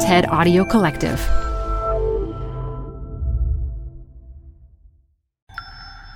TED 0.00 0.28
Audio 0.28 0.64
Collective. 0.64 1.18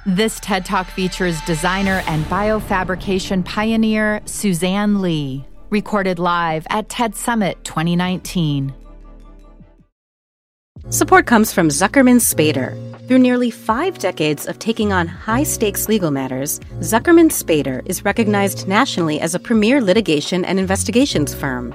This 0.07 0.39
TED 0.39 0.65
Talk 0.65 0.87
features 0.87 1.41
designer 1.47 2.05
and 2.07 2.25
biofabrication 2.27 3.45
pioneer 3.45 4.23
Suzanne 4.25 5.03
Lee, 5.03 5.45
recorded 5.71 6.21
live 6.21 6.65
at 6.71 6.89
TED 6.89 7.17
Summit 7.17 7.63
2019. 7.65 8.73
Support 10.91 11.27
comes 11.27 11.53
from 11.53 11.69
Zuckerman 11.69 12.21
Spader. 12.21 12.79
Through 13.09 13.19
nearly 13.19 13.51
five 13.51 13.99
decades 13.99 14.47
of 14.47 14.61
taking 14.61 14.93
on 14.93 15.09
high 15.09 15.43
stakes 15.43 15.89
legal 15.89 16.13
matters, 16.13 16.61
Zuckerman 16.79 17.31
Spader 17.31 17.83
is 17.87 18.05
recognized 18.05 18.69
nationally 18.69 19.21
as 19.21 19.35
a 19.35 19.41
premier 19.41 19.81
litigation 19.81 20.45
and 20.45 20.61
investigations 20.61 21.35
firm. 21.35 21.75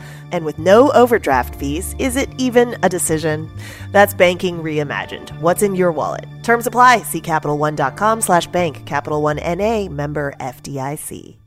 And 0.31 0.45
with 0.45 0.57
no 0.57 0.91
overdraft 0.91 1.55
fees, 1.55 1.95
is 1.99 2.15
it 2.15 2.29
even 2.37 2.77
a 2.83 2.89
decision? 2.89 3.49
That's 3.91 4.13
banking 4.13 4.59
reimagined. 4.59 5.29
What's 5.39 5.63
in 5.63 5.75
your 5.75 5.91
wallet? 5.91 6.25
Terms 6.43 6.67
apply. 6.67 7.03
See 7.03 7.21
CapitalOne.com 7.21 8.21
slash 8.21 8.47
bank. 8.47 8.85
Capital 8.85 9.21
One 9.21 9.39
N.A. 9.39 9.89
member 9.89 10.33
FDIC. 10.39 11.37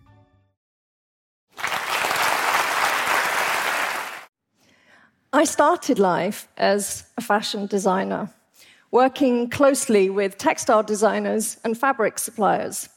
I 5.34 5.42
started 5.42 5.98
life 5.98 6.46
as 6.56 7.02
a 7.18 7.20
fashion 7.20 7.66
designer, 7.66 8.30
working 8.92 9.50
closely 9.50 10.08
with 10.08 10.38
textile 10.38 10.84
designers 10.84 11.56
and 11.64 11.76
fabric 11.76 12.20
suppliers. 12.20 12.88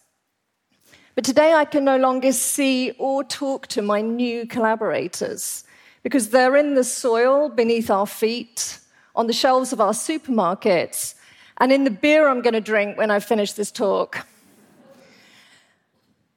But 1.15 1.25
today 1.25 1.53
I 1.53 1.65
can 1.65 1.83
no 1.83 1.97
longer 1.97 2.31
see 2.31 2.91
or 2.99 3.23
talk 3.23 3.65
to 3.69 3.81
my 3.81 4.01
new 4.01 4.45
collaborators 4.45 5.63
because 6.03 6.29
they're 6.29 6.55
in 6.55 6.75
the 6.75 6.83
soil 6.83 7.49
beneath 7.49 7.89
our 7.89 8.07
feet, 8.07 8.79
on 9.15 9.27
the 9.27 9.33
shelves 9.33 9.73
of 9.73 9.81
our 9.81 9.93
supermarkets, 9.93 11.15
and 11.59 11.71
in 11.71 11.83
the 11.83 11.91
beer 11.91 12.27
I'm 12.27 12.41
going 12.41 12.53
to 12.53 12.61
drink 12.61 12.97
when 12.97 13.11
I 13.11 13.19
finish 13.19 13.53
this 13.53 13.71
talk. 13.71 14.25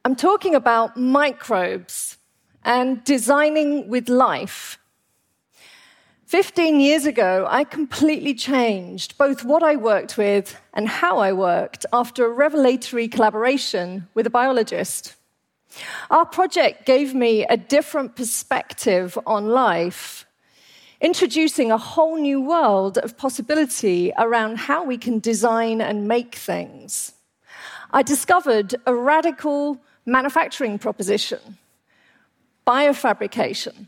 I'm 0.04 0.16
talking 0.16 0.54
about 0.54 0.96
microbes 0.96 2.16
and 2.64 3.04
designing 3.04 3.88
with 3.88 4.08
life 4.08 4.78
15 6.30 6.78
years 6.78 7.06
ago, 7.06 7.44
I 7.50 7.64
completely 7.64 8.34
changed 8.34 9.18
both 9.18 9.44
what 9.44 9.64
I 9.64 9.74
worked 9.74 10.16
with 10.16 10.56
and 10.72 10.86
how 10.88 11.18
I 11.18 11.32
worked 11.32 11.84
after 11.92 12.24
a 12.24 12.28
revelatory 12.28 13.08
collaboration 13.08 14.06
with 14.14 14.28
a 14.28 14.30
biologist. 14.30 15.16
Our 16.10 16.26
project 16.26 16.86
gave 16.86 17.14
me 17.14 17.44
a 17.44 17.56
different 17.56 18.16
perspective 18.16 19.18
on 19.26 19.48
life, 19.48 20.26
introducing 21.00 21.70
a 21.70 21.78
whole 21.78 22.16
new 22.16 22.40
world 22.40 22.98
of 22.98 23.16
possibility 23.16 24.12
around 24.18 24.58
how 24.58 24.84
we 24.84 24.98
can 24.98 25.18
design 25.18 25.80
and 25.80 26.08
make 26.08 26.34
things. 26.34 27.12
I 27.92 28.02
discovered 28.02 28.74
a 28.86 28.94
radical 28.94 29.80
manufacturing 30.06 30.78
proposition 30.78 31.58
biofabrication. 32.66 33.86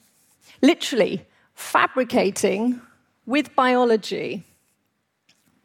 Literally, 0.61 1.25
fabricating 1.55 2.81
with 3.27 3.55
biology. 3.55 4.45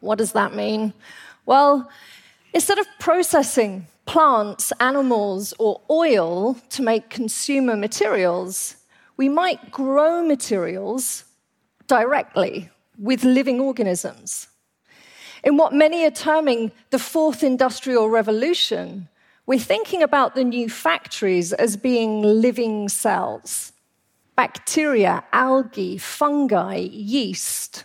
What 0.00 0.18
does 0.18 0.32
that 0.32 0.54
mean? 0.54 0.92
Well, 1.46 1.90
instead 2.52 2.78
of 2.78 2.86
processing 3.00 3.86
plants, 4.08 4.72
animals, 4.80 5.52
or 5.58 5.82
oil 5.90 6.56
to 6.70 6.82
make 6.82 7.10
consumer 7.10 7.76
materials, 7.76 8.76
we 9.18 9.28
might 9.28 9.70
grow 9.70 10.24
materials 10.24 11.24
directly 11.88 12.70
with 12.98 13.22
living 13.22 13.60
organisms. 13.60 14.48
In 15.44 15.58
what 15.58 15.74
many 15.74 16.06
are 16.06 16.10
terming 16.10 16.72
the 16.88 16.98
fourth 16.98 17.42
industrial 17.42 18.08
revolution, 18.08 19.08
we're 19.44 19.58
thinking 19.58 20.02
about 20.02 20.34
the 20.34 20.42
new 20.42 20.70
factories 20.70 21.52
as 21.52 21.76
being 21.76 22.22
living 22.22 22.88
cells 22.88 23.72
bacteria, 24.36 25.22
algae, 25.32 25.98
fungi, 25.98 26.76
yeast. 26.76 27.84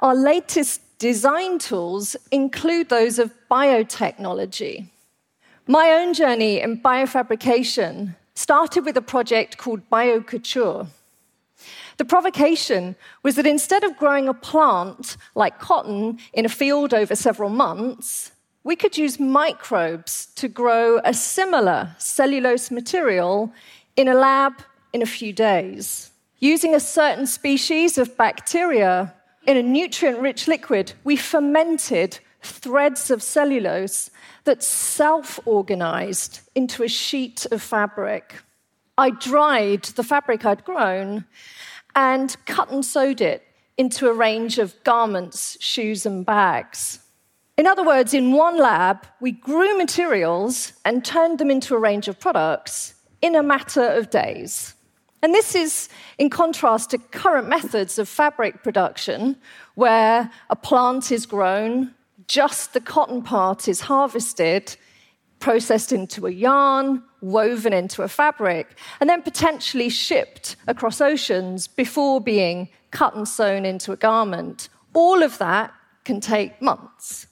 Our 0.00 0.16
latest 0.16 0.80
design 0.98 1.58
tools 1.58 2.16
include 2.30 2.88
those 2.88 3.18
of 3.18 3.32
biotechnology. 3.50 4.91
My 5.72 5.92
own 5.92 6.12
journey 6.12 6.60
in 6.60 6.82
biofabrication 6.82 8.14
started 8.34 8.84
with 8.84 8.94
a 8.98 9.00
project 9.00 9.56
called 9.56 9.80
BioCouture. 9.88 10.86
The 11.96 12.04
provocation 12.04 12.94
was 13.22 13.36
that 13.36 13.46
instead 13.46 13.82
of 13.82 13.96
growing 13.96 14.28
a 14.28 14.34
plant 14.34 15.16
like 15.34 15.58
cotton 15.58 16.18
in 16.34 16.44
a 16.44 16.50
field 16.50 16.92
over 16.92 17.16
several 17.16 17.48
months, 17.48 18.32
we 18.64 18.76
could 18.76 18.98
use 18.98 19.18
microbes 19.18 20.26
to 20.34 20.46
grow 20.46 21.00
a 21.06 21.14
similar 21.14 21.96
cellulose 21.96 22.70
material 22.70 23.50
in 23.96 24.08
a 24.08 24.14
lab 24.14 24.52
in 24.92 25.00
a 25.00 25.06
few 25.06 25.32
days. 25.32 26.10
Using 26.38 26.74
a 26.74 26.80
certain 26.80 27.26
species 27.26 27.96
of 27.96 28.18
bacteria 28.18 29.14
in 29.46 29.56
a 29.56 29.62
nutrient 29.62 30.18
rich 30.18 30.46
liquid, 30.46 30.92
we 31.02 31.16
fermented 31.16 32.18
threads 32.42 33.10
of 33.10 33.22
cellulose 33.22 34.10
that 34.44 34.62
self 34.62 35.38
organized 35.44 36.40
into 36.54 36.82
a 36.82 36.88
sheet 36.88 37.46
of 37.50 37.62
fabric. 37.62 38.42
I 38.98 39.10
dried 39.10 39.84
the 39.84 40.02
fabric 40.02 40.44
I'd 40.44 40.64
grown 40.64 41.24
and 41.94 42.36
cut 42.46 42.70
and 42.70 42.84
sewed 42.84 43.20
it 43.20 43.42
into 43.76 44.08
a 44.08 44.12
range 44.12 44.58
of 44.58 44.82
garments, 44.84 45.56
shoes, 45.60 46.04
and 46.04 46.26
bags. 46.26 47.00
In 47.56 47.66
other 47.66 47.84
words, 47.84 48.14
in 48.14 48.32
one 48.32 48.58
lab, 48.58 49.06
we 49.20 49.32
grew 49.32 49.76
materials 49.76 50.72
and 50.84 51.04
turned 51.04 51.38
them 51.38 51.50
into 51.50 51.74
a 51.74 51.78
range 51.78 52.08
of 52.08 52.18
products 52.18 52.94
in 53.20 53.34
a 53.34 53.42
matter 53.42 53.82
of 53.82 54.10
days. 54.10 54.74
And 55.22 55.32
this 55.32 55.54
is 55.54 55.88
in 56.18 56.30
contrast 56.30 56.90
to 56.90 56.98
current 56.98 57.48
methods 57.48 57.98
of 57.98 58.08
fabric 58.08 58.64
production, 58.64 59.36
where 59.76 60.30
a 60.50 60.56
plant 60.56 61.12
is 61.12 61.26
grown, 61.26 61.94
just 62.32 62.72
the 62.72 62.80
cotton 62.80 63.20
part 63.20 63.68
is 63.68 63.82
harvested, 63.82 64.74
processed 65.38 65.92
into 65.92 66.26
a 66.26 66.30
yarn, 66.30 67.02
woven 67.20 67.74
into 67.74 68.00
a 68.00 68.08
fabric, 68.08 68.78
and 69.00 69.10
then 69.10 69.20
potentially 69.20 69.90
shipped 69.90 70.56
across 70.66 71.02
oceans 71.02 71.68
before 71.68 72.22
being 72.22 72.70
cut 72.90 73.14
and 73.14 73.28
sewn 73.28 73.66
into 73.66 73.92
a 73.92 73.98
garment. 73.98 74.70
All 74.94 75.22
of 75.22 75.36
that 75.38 75.74
can 76.04 76.22
take 76.22 76.62
months. 76.62 77.26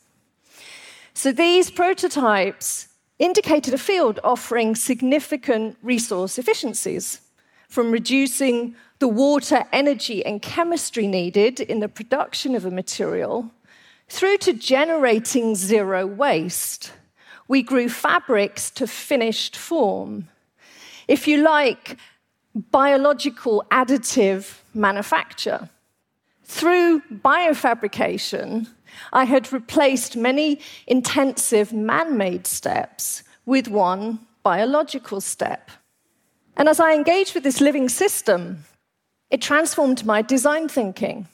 So 1.15 1.33
these 1.33 1.71
prototypes 1.71 2.89
indicated 3.19 3.73
a 3.73 3.79
field 3.79 4.21
offering 4.23 4.75
significant 4.75 5.79
resource 5.83 6.37
efficiencies 6.37 7.23
from 7.71 7.91
reducing 7.91 8.77
the 8.99 9.09
water, 9.09 9.65
energy, 9.73 10.23
and 10.27 10.43
chemistry 10.43 11.07
needed 11.07 11.59
in 11.59 11.81
the 11.81 11.89
production 11.89 12.55
of 12.55 12.67
a 12.67 12.71
material 12.71 13.51
through 14.11 14.37
to 14.39 14.53
generating 14.53 15.55
zero 15.55 16.07
waste. 16.07 16.93
We 17.49 17.63
grew 17.63 17.89
fabrics 17.89 18.71
to 18.73 18.87
finished 18.87 19.57
form. 19.57 20.29
If 21.09 21.27
you 21.27 21.39
like, 21.39 21.97
biological 22.55 23.65
additive 23.71 24.59
manufacture. 24.75 25.69
Through 26.45 27.03
biofabrication, 27.13 28.67
I 29.13 29.25
had 29.25 29.53
replaced 29.53 30.17
many 30.17 30.61
intensive 30.89 31.73
man 31.73 32.17
made 32.17 32.47
steps 32.47 33.23
with 33.47 33.69
one 33.69 34.19
biological 34.43 35.21
step. 35.21 35.71
And 36.57 36.69
as 36.69 36.81
I 36.81 36.95
engaged 36.95 37.35
with 37.35 37.45
this 37.45 37.61
living 37.61 37.89
system, 37.89 38.65
it 39.31 39.41
transformed 39.41 40.05
my 40.05 40.23
design 40.23 40.69
thinking. 40.69 41.29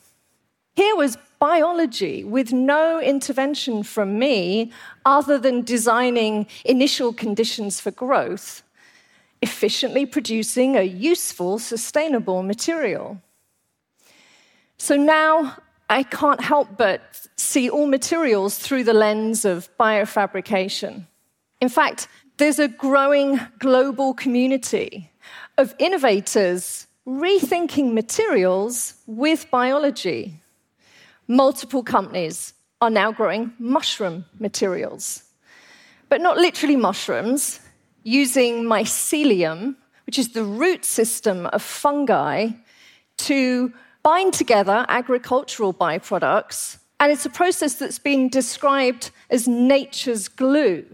Here 0.76 0.94
was 0.94 1.17
biology 1.38 2.23
with 2.23 2.52
no 2.52 3.00
intervention 3.00 3.82
from 3.82 4.19
me 4.19 4.73
other 5.06 5.38
than 5.38 5.62
designing 5.62 6.46
initial 6.67 7.14
conditions 7.14 7.81
for 7.81 7.90
growth, 7.90 8.62
efficiently 9.40 10.05
producing 10.05 10.76
a 10.76 10.82
useful, 10.82 11.58
sustainable 11.58 12.43
material. 12.43 13.23
So 14.76 14.96
now 14.96 15.56
I 15.88 16.02
can't 16.02 16.43
help 16.43 16.76
but 16.76 17.26
see 17.37 17.70
all 17.70 17.87
materials 17.87 18.58
through 18.58 18.84
the 18.84 18.93
lens 18.93 19.46
of 19.46 19.70
biofabrication. 19.78 21.06
In 21.61 21.70
fact, 21.70 22.06
there's 22.37 22.58
a 22.58 22.69
growing 22.69 23.40
global 23.58 24.12
community 24.12 25.11
of 25.56 25.75
innovators 25.78 26.87
rethinking 27.06 27.94
materials 27.94 28.94
with 29.06 29.50
biology. 29.50 30.43
Multiple 31.28 31.82
companies 31.82 32.52
are 32.81 32.90
now 32.90 33.11
growing 33.11 33.52
mushroom 33.58 34.25
materials, 34.38 35.25
but 36.08 36.20
not 36.20 36.37
literally 36.37 36.76
mushrooms, 36.76 37.58
using 38.05 38.62
mycelium, 38.62 39.75
which 40.06 40.19
is 40.19 40.28
the 40.28 40.44
root 40.44 40.84
system 40.84 41.46
of 41.46 41.62
fungi, 41.62 42.50
to 43.17 43.73
bind 44.05 44.32
together 44.34 44.87
agricultural 44.88 45.75
byproducts. 45.75 46.78
And 47.00 47.11
it's 47.11 47.26
a 47.26 47.31
process 47.31 47.75
that's 47.75 47.99
been 47.99 48.28
described 48.28 49.11
as 49.28 49.49
nature's 49.49 50.28
glue. 50.28 50.84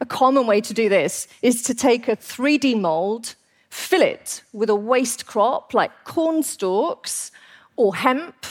A 0.00 0.06
common 0.06 0.46
way 0.46 0.60
to 0.60 0.74
do 0.74 0.90
this 0.90 1.26
is 1.40 1.62
to 1.62 1.74
take 1.74 2.06
a 2.06 2.16
3D 2.16 2.78
mold, 2.78 3.34
fill 3.70 4.02
it 4.02 4.42
with 4.52 4.68
a 4.68 4.74
waste 4.74 5.24
crop 5.24 5.72
like 5.72 6.04
corn 6.04 6.42
stalks 6.42 7.30
or 7.76 7.94
hemp, 7.94 8.44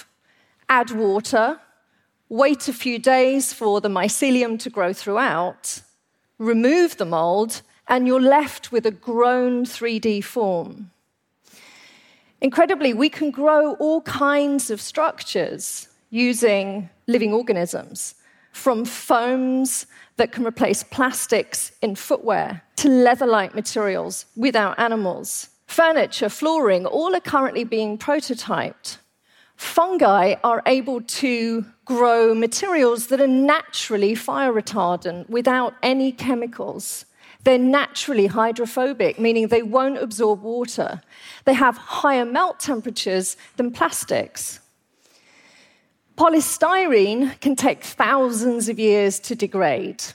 add 0.70 0.92
water, 0.92 1.60
wait 2.30 2.68
a 2.68 2.74
few 2.74 3.00
days 3.00 3.52
for 3.52 3.82
the 3.82 3.90
mycelium 3.90 4.58
to 4.60 4.70
grow 4.70 4.94
throughout, 4.94 5.82
remove 6.38 6.98
the 6.98 7.06
mold, 7.06 7.62
and 7.88 8.08
you're 8.08 8.22
left 8.22 8.72
with 8.72 8.86
a 8.86 8.92
grown 8.92 9.66
3D 9.66 10.24
form. 10.24 10.92
Incredibly, 12.40 12.94
we 12.94 13.10
can 13.10 13.32
grow 13.32 13.74
all 13.76 14.02
kinds 14.02 14.70
of 14.70 14.80
structures 14.80 15.90
using 16.12 16.90
living 17.08 17.34
organisms, 17.34 18.16
from 18.52 18.86
foams 18.86 19.86
that 20.18 20.32
can 20.32 20.46
replace 20.46 20.84
plastics 20.84 21.72
in 21.82 21.96
footwear 21.96 22.62
to 22.78 22.90
leather 22.90 23.26
like 23.26 23.54
materials 23.54 24.26
without 24.36 24.78
animals. 24.80 25.50
Furniture, 25.68 26.30
flooring, 26.30 26.86
all 26.86 27.16
are 27.16 27.22
currently 27.22 27.64
being 27.64 27.98
prototyped. 27.98 28.98
Fungi 29.60 30.36
are 30.42 30.64
able 30.66 31.02
to 31.02 31.66
grow 31.84 32.34
materials 32.34 33.08
that 33.08 33.20
are 33.20 33.28
naturally 33.28 34.16
fire 34.16 34.54
retardant 34.54 35.30
without 35.30 35.74
any 35.84 36.14
chemicals. 36.14 37.06
They're 37.44 37.58
naturally 37.58 38.28
hydrophobic, 38.28 39.20
meaning 39.20 39.50
they 39.50 39.62
won't 39.62 39.98
absorb 39.98 40.44
water. 40.44 41.02
They 41.44 41.56
have 41.56 41.76
higher 41.76 42.24
melt 42.24 42.62
temperatures 42.62 43.36
than 43.58 43.72
plastics. 43.72 44.62
Polystyrene 46.18 47.38
can 47.42 47.58
take 47.58 47.84
thousands 47.84 48.70
of 48.70 48.80
years 48.80 49.20
to 49.20 49.36
degrade. 49.36 50.06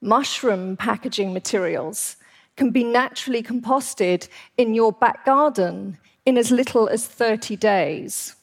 Mushroom 0.00 0.76
packaging 0.76 1.32
materials 1.32 2.14
can 2.56 2.70
be 2.70 2.84
naturally 2.84 3.42
composted 3.42 4.28
in 4.56 4.74
your 4.74 4.92
back 4.92 5.24
garden 5.24 5.98
in 6.26 6.36
as 6.36 6.50
little 6.50 6.88
as 6.88 7.06
30 7.06 7.56
days. 7.56 8.34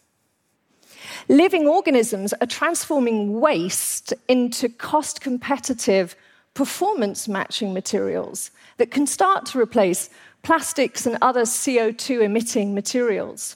Living 1.30 1.68
organisms 1.68 2.34
are 2.42 2.48
transforming 2.48 3.40
waste 3.40 4.14
into 4.28 4.70
cost 4.70 5.22
competitive 5.22 6.16
performance 6.54 7.28
matching 7.28 7.74
materials 7.74 8.52
that 8.78 8.92
can 8.92 9.06
start 9.06 9.46
to 9.46 9.60
replace 9.60 10.10
plastics 10.44 11.06
and 11.06 11.18
other 11.22 11.44
CO2 11.44 12.24
emitting 12.24 12.74
materials. 12.74 13.56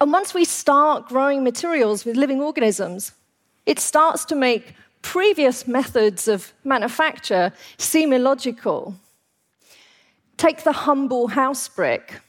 And 0.00 0.12
once 0.12 0.34
we 0.34 0.44
start 0.44 1.08
growing 1.08 1.42
materials 1.42 2.04
with 2.04 2.16
living 2.16 2.40
organisms, 2.40 3.12
it 3.64 3.78
starts 3.78 4.24
to 4.26 4.34
make 4.34 4.74
previous 5.02 5.66
methods 5.66 6.28
of 6.28 6.52
manufacture 6.64 7.52
seem 7.78 8.12
illogical. 8.12 8.94
Take 10.36 10.64
the 10.64 10.72
humble 10.72 11.28
house 11.28 11.68
brick. 11.68 12.20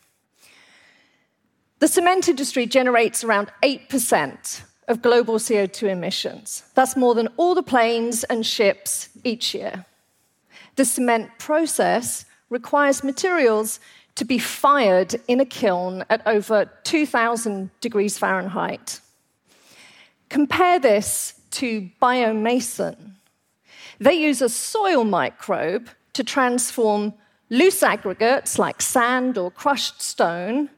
The 1.79 1.87
cement 1.87 2.27
industry 2.27 2.65
generates 2.65 3.23
around 3.23 3.51
8% 3.61 4.61
of 4.87 5.01
global 5.01 5.35
CO2 5.35 5.89
emissions. 5.89 6.63
That's 6.73 6.95
more 6.95 7.13
than 7.13 7.27
all 7.37 7.53
the 7.53 7.63
planes 7.63 8.23
and 8.23 8.45
ships 8.45 9.09
each 9.23 9.53
year. 9.53 9.85
The 10.75 10.85
cement 10.85 11.29
process 11.37 12.25
requires 12.49 13.03
materials 13.03 13.79
to 14.15 14.25
be 14.25 14.39
fired 14.39 15.15
in 15.27 15.39
a 15.39 15.45
kiln 15.45 16.03
at 16.09 16.25
over 16.25 16.69
2,000 16.83 17.69
degrees 17.81 18.17
Fahrenheit. 18.17 18.99
Compare 20.29 20.79
this 20.79 21.35
to 21.51 21.89
Biomason. 22.01 23.11
They 23.99 24.13
use 24.13 24.41
a 24.41 24.49
soil 24.49 25.03
microbe 25.03 25.89
to 26.13 26.23
transform 26.23 27.13
loose 27.49 27.83
aggregates 27.83 28.59
like 28.59 28.81
sand 28.81 29.37
or 29.37 29.51
crushed 29.51 30.01
stone 30.01 30.69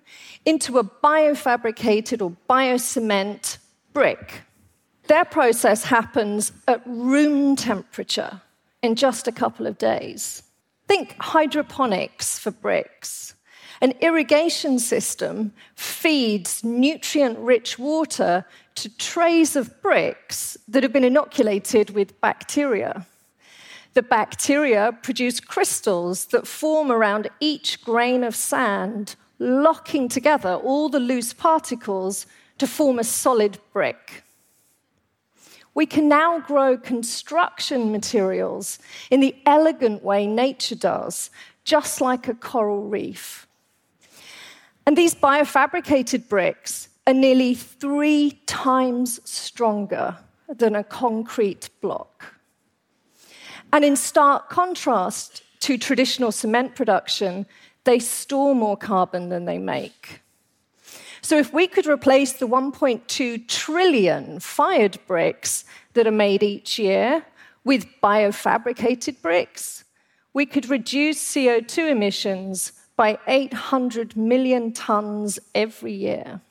into 0.45 0.77
a 0.77 0.83
biofabricated 0.83 2.21
or 2.21 2.35
biocement 2.49 3.57
brick. 3.93 4.41
Their 5.07 5.25
process 5.25 5.83
happens 5.83 6.51
at 6.67 6.81
room 6.85 7.55
temperature 7.55 8.41
in 8.81 8.95
just 8.95 9.27
a 9.27 9.31
couple 9.31 9.65
of 9.67 9.77
days. 9.77 10.43
Think 10.87 11.15
hydroponics 11.19 12.39
for 12.39 12.51
bricks. 12.51 13.35
An 13.81 13.93
irrigation 14.01 14.77
system 14.77 15.53
feeds 15.75 16.63
nutrient 16.63 17.39
rich 17.39 17.79
water 17.79 18.45
to 18.75 18.97
trays 18.97 19.55
of 19.55 19.81
bricks 19.81 20.57
that 20.67 20.83
have 20.83 20.93
been 20.93 21.03
inoculated 21.03 21.91
with 21.91 22.19
bacteria. 22.21 23.05
The 23.93 24.03
bacteria 24.03 24.97
produce 25.01 25.39
crystals 25.39 26.25
that 26.27 26.47
form 26.47 26.91
around 26.91 27.29
each 27.39 27.83
grain 27.83 28.23
of 28.23 28.35
sand, 28.35 29.15
locking 29.39 30.09
together 30.09 30.53
all 30.53 30.89
the 30.89 30.99
loose 30.99 31.33
particles 31.33 32.27
to 32.59 32.67
form 32.67 32.99
a 32.99 33.03
solid 33.03 33.57
brick. 33.73 34.23
We 35.73 35.85
can 35.85 36.07
now 36.07 36.39
grow 36.39 36.77
construction 36.77 37.91
materials 37.91 38.79
in 39.09 39.21
the 39.21 39.35
elegant 39.45 40.03
way 40.03 40.27
nature 40.27 40.75
does, 40.75 41.29
just 41.63 42.01
like 42.01 42.27
a 42.27 42.33
coral 42.33 42.83
reef. 42.83 43.47
And 44.85 44.97
these 44.97 45.15
biofabricated 45.15 46.27
bricks 46.27 46.89
are 47.07 47.13
nearly 47.13 47.53
three 47.55 48.39
times 48.45 49.19
stronger 49.23 50.17
than 50.47 50.75
a 50.75 50.83
concrete 50.83 51.69
block. 51.81 52.38
And 53.71 53.85
in 53.85 53.95
stark 53.95 54.49
contrast 54.49 55.43
to 55.61 55.77
traditional 55.77 56.31
cement 56.31 56.75
production, 56.75 57.45
they 57.83 57.99
store 57.99 58.55
more 58.55 58.77
carbon 58.77 59.29
than 59.29 59.45
they 59.45 59.57
make. 59.57 60.21
So, 61.21 61.37
if 61.37 61.53
we 61.53 61.67
could 61.67 61.85
replace 61.85 62.33
the 62.33 62.47
1.2 62.47 63.47
trillion 63.47 64.39
fired 64.39 64.97
bricks 65.05 65.65
that 65.93 66.07
are 66.07 66.11
made 66.11 66.43
each 66.43 66.79
year 66.79 67.25
with 67.63 67.87
biofabricated 68.01 69.21
bricks, 69.21 69.83
we 70.33 70.45
could 70.45 70.69
reduce 70.69 71.21
CO2 71.35 71.89
emissions 71.89 72.71
by 72.95 73.19
800 73.27 74.15
million 74.15 74.71
tons 74.71 75.39
every 75.53 75.93
year. 75.93 76.41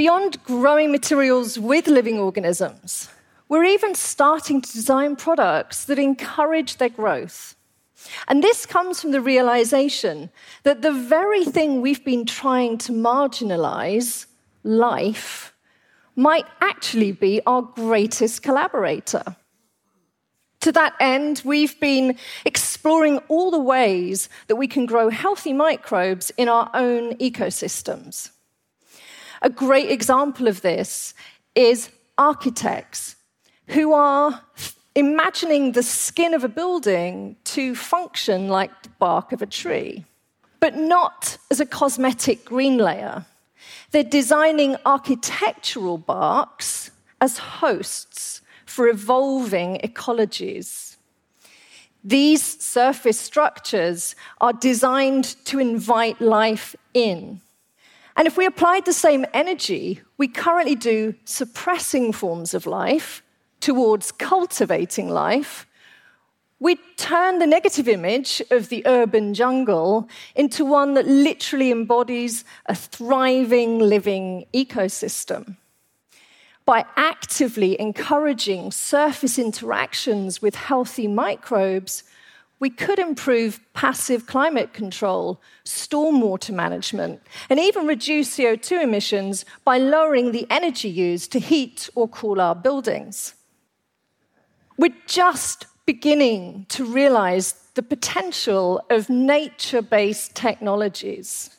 Beyond 0.00 0.42
growing 0.44 0.90
materials 0.90 1.58
with 1.58 1.86
living 1.86 2.18
organisms, 2.18 3.10
we're 3.50 3.64
even 3.64 3.94
starting 3.94 4.62
to 4.62 4.72
design 4.72 5.14
products 5.14 5.84
that 5.84 5.98
encourage 5.98 6.78
their 6.78 6.88
growth. 6.88 7.54
And 8.26 8.42
this 8.42 8.64
comes 8.64 9.02
from 9.02 9.10
the 9.10 9.20
realization 9.20 10.30
that 10.62 10.80
the 10.80 10.90
very 10.90 11.44
thing 11.44 11.82
we've 11.82 12.02
been 12.02 12.24
trying 12.24 12.78
to 12.78 12.92
marginalize, 12.92 14.24
life, 14.64 15.52
might 16.16 16.46
actually 16.62 17.12
be 17.12 17.42
our 17.44 17.60
greatest 17.60 18.42
collaborator. 18.42 19.36
To 20.60 20.72
that 20.72 20.94
end, 20.98 21.42
we've 21.44 21.78
been 21.78 22.16
exploring 22.46 23.18
all 23.28 23.50
the 23.50 23.60
ways 23.60 24.30
that 24.46 24.56
we 24.56 24.66
can 24.66 24.86
grow 24.86 25.10
healthy 25.10 25.52
microbes 25.52 26.32
in 26.38 26.48
our 26.48 26.70
own 26.72 27.16
ecosystems. 27.18 28.30
A 29.42 29.50
great 29.50 29.90
example 29.90 30.48
of 30.48 30.60
this 30.60 31.14
is 31.54 31.90
architects 32.18 33.16
who 33.68 33.92
are 33.92 34.42
imagining 34.94 35.72
the 35.72 35.82
skin 35.82 36.34
of 36.34 36.44
a 36.44 36.48
building 36.48 37.36
to 37.44 37.74
function 37.74 38.48
like 38.48 38.82
the 38.82 38.90
bark 38.98 39.32
of 39.32 39.40
a 39.40 39.46
tree, 39.46 40.04
but 40.58 40.76
not 40.76 41.38
as 41.50 41.60
a 41.60 41.66
cosmetic 41.66 42.44
green 42.44 42.76
layer. 42.76 43.24
They're 43.92 44.04
designing 44.04 44.76
architectural 44.84 45.98
barks 45.98 46.90
as 47.20 47.38
hosts 47.38 48.42
for 48.66 48.88
evolving 48.88 49.78
ecologies. 49.82 50.96
These 52.04 52.62
surface 52.62 53.18
structures 53.18 54.14
are 54.40 54.52
designed 54.52 55.36
to 55.46 55.58
invite 55.58 56.20
life 56.20 56.74
in. 56.94 57.40
And 58.20 58.26
if 58.26 58.36
we 58.36 58.44
applied 58.44 58.84
the 58.84 58.92
same 58.92 59.24
energy 59.32 60.02
we 60.18 60.28
currently 60.28 60.74
do 60.74 61.14
suppressing 61.24 62.12
forms 62.12 62.52
of 62.52 62.66
life 62.66 63.22
towards 63.60 64.12
cultivating 64.12 65.08
life, 65.08 65.66
we'd 66.58 66.80
turn 66.98 67.38
the 67.38 67.46
negative 67.46 67.88
image 67.88 68.42
of 68.50 68.68
the 68.68 68.82
urban 68.84 69.32
jungle 69.32 70.06
into 70.34 70.66
one 70.66 70.92
that 70.92 71.06
literally 71.06 71.70
embodies 71.70 72.44
a 72.66 72.74
thriving, 72.74 73.78
living 73.78 74.44
ecosystem. 74.52 75.56
By 76.66 76.84
actively 76.98 77.80
encouraging 77.80 78.70
surface 78.70 79.38
interactions 79.38 80.42
with 80.42 80.56
healthy 80.56 81.08
microbes, 81.08 82.04
we 82.60 82.70
could 82.70 82.98
improve 82.98 83.58
passive 83.72 84.26
climate 84.26 84.72
control, 84.74 85.40
stormwater 85.64 86.54
management, 86.54 87.20
and 87.48 87.58
even 87.58 87.86
reduce 87.86 88.36
CO2 88.36 88.82
emissions 88.82 89.46
by 89.64 89.78
lowering 89.78 90.32
the 90.32 90.46
energy 90.50 90.88
used 90.88 91.32
to 91.32 91.40
heat 91.40 91.88
or 91.94 92.06
cool 92.06 92.40
our 92.40 92.54
buildings. 92.54 93.34
We're 94.76 94.94
just 95.06 95.66
beginning 95.86 96.66
to 96.68 96.84
realize 96.84 97.54
the 97.74 97.82
potential 97.82 98.82
of 98.90 99.08
nature 99.08 99.82
based 99.82 100.34
technologies. 100.34 101.56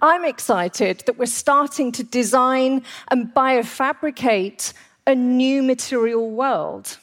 I'm 0.00 0.24
excited 0.24 1.02
that 1.06 1.18
we're 1.18 1.26
starting 1.26 1.90
to 1.92 2.04
design 2.04 2.84
and 3.08 3.34
biofabricate 3.34 4.72
a 5.06 5.14
new 5.14 5.62
material 5.62 6.30
world. 6.30 6.98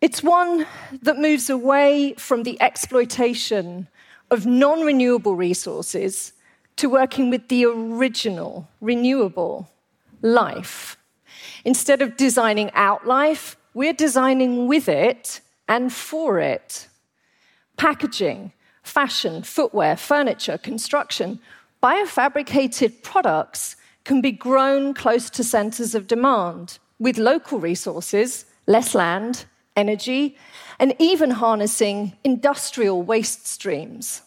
It's 0.00 0.22
one 0.22 0.66
that 1.02 1.18
moves 1.18 1.50
away 1.50 2.14
from 2.14 2.42
the 2.42 2.60
exploitation 2.62 3.86
of 4.30 4.46
non 4.46 4.80
renewable 4.80 5.34
resources 5.34 6.32
to 6.76 6.88
working 6.88 7.28
with 7.28 7.48
the 7.48 7.66
original, 7.66 8.66
renewable 8.80 9.68
life. 10.22 10.96
Instead 11.66 12.00
of 12.00 12.16
designing 12.16 12.70
out 12.72 13.06
life, 13.06 13.58
we're 13.74 13.92
designing 13.92 14.66
with 14.66 14.88
it 14.88 15.42
and 15.68 15.92
for 15.92 16.38
it. 16.38 16.88
Packaging, 17.76 18.52
fashion, 18.82 19.42
footwear, 19.42 19.96
furniture, 19.96 20.56
construction, 20.56 21.40
biofabricated 21.82 23.02
products 23.02 23.76
can 24.04 24.22
be 24.22 24.32
grown 24.32 24.94
close 24.94 25.28
to 25.28 25.44
centers 25.44 25.94
of 25.94 26.06
demand 26.06 26.78
with 26.98 27.18
local 27.18 27.58
resources, 27.58 28.46
less 28.66 28.94
land, 28.94 29.44
energy, 29.76 30.36
and 30.78 30.94
even 30.98 31.30
harnessing 31.30 32.16
industrial 32.24 33.02
waste 33.02 33.46
streams. 33.46 34.22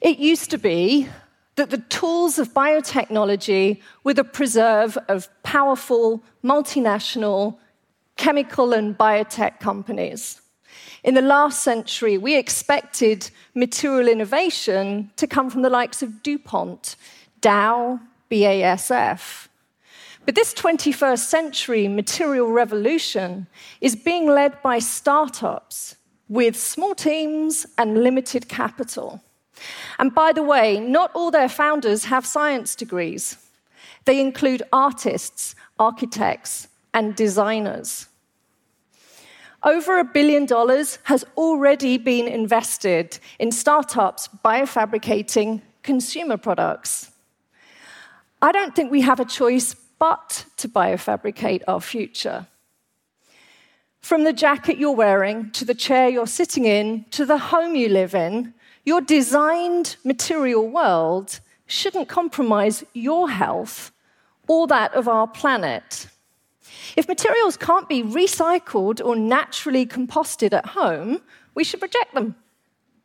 It 0.00 0.18
used 0.18 0.50
to 0.50 0.58
be 0.58 1.08
that 1.56 1.70
the 1.70 1.78
tools 1.78 2.38
of 2.38 2.52
biotechnology 2.52 3.80
were 4.04 4.14
the 4.14 4.24
preserve 4.24 4.98
of 5.08 5.28
powerful 5.42 6.22
multinational 6.44 7.56
chemical 8.16 8.72
and 8.72 8.96
biotech 8.96 9.58
companies. 9.60 10.40
In 11.02 11.14
the 11.14 11.22
last 11.22 11.62
century, 11.62 12.18
we 12.18 12.36
expected 12.36 13.30
material 13.54 14.08
innovation 14.08 15.10
to 15.16 15.26
come 15.26 15.50
from 15.50 15.62
the 15.62 15.70
likes 15.70 16.02
of 16.02 16.22
DuPont, 16.22 16.96
Dow, 17.40 18.00
BASF. 18.30 19.48
But 20.26 20.34
this 20.34 20.52
21st 20.54 21.20
century 21.20 21.86
material 21.86 22.50
revolution 22.50 23.46
is 23.80 23.94
being 23.94 24.26
led 24.26 24.60
by 24.60 24.80
startups 24.80 25.94
with 26.28 26.56
small 26.56 26.96
teams 26.96 27.64
and 27.78 28.02
limited 28.02 28.48
capital. 28.48 29.22
And 30.00 30.12
by 30.12 30.32
the 30.32 30.42
way, 30.42 30.80
not 30.80 31.12
all 31.14 31.30
their 31.30 31.48
founders 31.48 32.06
have 32.06 32.26
science 32.26 32.74
degrees. 32.74 33.36
They 34.04 34.20
include 34.20 34.64
artists, 34.72 35.54
architects, 35.78 36.68
and 36.92 37.14
designers. 37.14 38.08
Over 39.62 40.00
a 40.00 40.04
billion 40.04 40.44
dollars 40.44 40.98
has 41.04 41.24
already 41.36 41.98
been 41.98 42.26
invested 42.26 43.18
in 43.38 43.52
startups 43.52 44.28
biofabricating 44.44 45.62
consumer 45.84 46.36
products. 46.36 47.12
I 48.42 48.50
don't 48.50 48.74
think 48.74 48.90
we 48.90 49.00
have 49.02 49.20
a 49.20 49.24
choice 49.24 49.74
but 49.98 50.46
to 50.56 50.68
biofabricate 50.68 51.62
our 51.66 51.80
future. 51.80 52.46
From 54.00 54.24
the 54.24 54.32
jacket 54.32 54.78
you're 54.78 54.92
wearing, 54.92 55.50
to 55.52 55.64
the 55.64 55.74
chair 55.74 56.08
you're 56.08 56.26
sitting 56.26 56.64
in, 56.64 57.06
to 57.10 57.26
the 57.26 57.38
home 57.38 57.74
you 57.74 57.88
live 57.88 58.14
in, 58.14 58.54
your 58.84 59.00
designed 59.00 59.96
material 60.04 60.68
world 60.68 61.40
shouldn't 61.66 62.08
compromise 62.08 62.84
your 62.92 63.28
health 63.28 63.90
or 64.46 64.66
that 64.68 64.94
of 64.94 65.08
our 65.08 65.26
planet. 65.26 66.06
If 66.96 67.08
materials 67.08 67.56
can't 67.56 67.88
be 67.88 68.02
recycled 68.02 69.04
or 69.04 69.16
naturally 69.16 69.86
composted 69.86 70.52
at 70.52 70.66
home, 70.66 71.20
we 71.54 71.64
should 71.64 71.82
reject 71.82 72.14
them. 72.14 72.36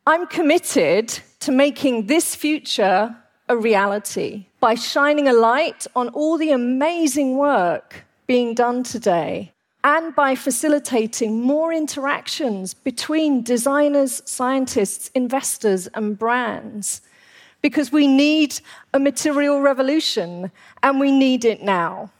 I'm 0.06 0.26
committed 0.26 1.08
to 1.40 1.52
making 1.52 2.06
this 2.06 2.34
future 2.34 3.16
a 3.52 3.56
reality 3.56 4.46
by 4.60 4.74
shining 4.74 5.28
a 5.28 5.32
light 5.32 5.86
on 5.94 6.08
all 6.08 6.38
the 6.38 6.50
amazing 6.50 7.36
work 7.36 8.06
being 8.26 8.54
done 8.54 8.82
today 8.82 9.52
and 9.84 10.14
by 10.14 10.34
facilitating 10.34 11.42
more 11.42 11.70
interactions 11.70 12.72
between 12.72 13.42
designers, 13.42 14.22
scientists, 14.24 15.10
investors, 15.14 15.86
and 15.88 16.18
brands. 16.18 17.02
Because 17.60 17.92
we 17.92 18.06
need 18.06 18.58
a 18.94 18.98
material 18.98 19.60
revolution 19.60 20.50
and 20.82 20.98
we 20.98 21.12
need 21.12 21.44
it 21.44 21.62
now. 21.62 22.10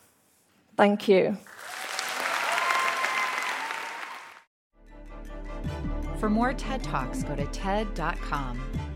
Thank 0.76 1.08
you. 1.08 1.38
For 6.18 6.28
more 6.28 6.52
TED 6.52 6.84
Talks, 6.84 7.22
go 7.22 7.34
to 7.34 7.46
TED.com. 7.46 8.91